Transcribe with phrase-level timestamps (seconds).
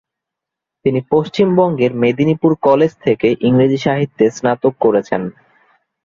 [0.85, 5.21] তিনি পশ্চিমবঙ্গের মেদিনীপুর কলেজ থেকে ইংরেজি সাহিত্যে স্নাতক করেছেন।